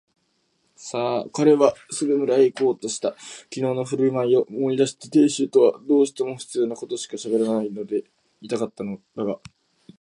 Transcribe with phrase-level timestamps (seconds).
[1.33, 3.15] 彼はすぐ村へいこうとした。
[3.51, 8.03] きのうのふるまいを思い出して亭主とはどうしても必要なことしかしゃべらないで
[8.41, 8.83] いたのだった
[9.23, 9.37] が、